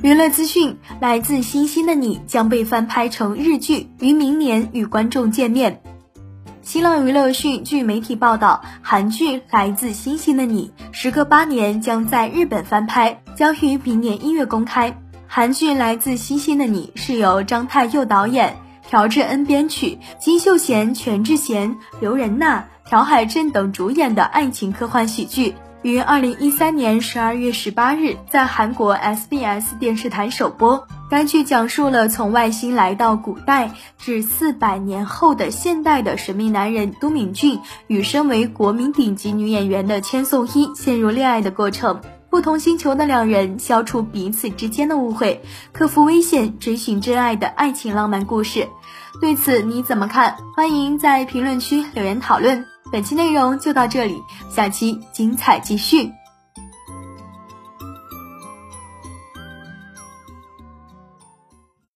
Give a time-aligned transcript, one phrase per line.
[0.00, 5.82] 娱乐资讯：来自星星的你将被翻拍成日剧，于明年与观众见面。
[6.62, 14.96] 新浪娱乐讯，据媒体报道，韩剧《来自星星的你》时隔八年将在日本翻拍，将于明年一月公开。
[15.26, 18.56] 韩剧《来自星星的你》是由张太佑导演，
[18.88, 25.54] 朴智恩编曲，金秀贤、全智贤、刘仁娜、朴海镇等主演的爱情科幻喜剧。
[25.82, 30.86] 于二零一三年十二月十八日在韩国 SBS 电视台首播。
[31.08, 42.00] 该剧讲述了从外星来到古代至四百年后的现代的神秘男人都敏俊与身为国民顶级女演员的千颂伊陷入恋爱的过程。
[42.28, 45.42] 不同星球的两人消除彼此之间的误会，
[45.72, 48.68] 克服危险，追寻真爱的爱情浪漫故事。
[49.20, 50.36] 对此你怎么看？
[50.54, 52.66] 欢迎在评论区留言讨论。
[52.90, 56.10] 本期内容就到这里，下期精彩继续。